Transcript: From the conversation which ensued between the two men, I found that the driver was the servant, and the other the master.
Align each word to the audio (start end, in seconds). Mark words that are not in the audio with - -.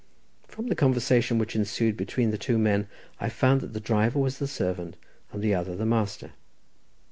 From 0.47 0.65
the 0.65 0.73
conversation 0.75 1.37
which 1.37 1.55
ensued 1.55 1.95
between 1.95 2.31
the 2.31 2.37
two 2.39 2.57
men, 2.57 2.87
I 3.19 3.29
found 3.29 3.61
that 3.61 3.73
the 3.73 3.79
driver 3.79 4.17
was 4.17 4.39
the 4.39 4.47
servant, 4.47 4.95
and 5.31 5.43
the 5.43 5.53
other 5.53 5.75
the 5.75 5.85
master. 5.85 6.31